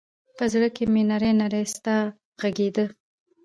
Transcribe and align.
په 0.37 0.43
زړه 0.53 0.67
کې 0.75 0.83
مــــــې 0.93 1.01
نـــری 1.09 1.31
نـــری 1.39 1.63
ستار 1.73 2.05
غـــــږیده 2.39 2.85